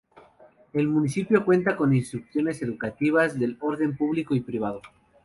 El 0.73 0.87
municipio 0.87 1.45
cuenta 1.45 1.75
con 1.77 1.93
instituciones 1.93 2.59
educativas 2.63 3.37
del 3.37 3.59
orden 3.61 3.95
público 3.95 4.33
y 4.33 4.39
privado. 4.41 4.81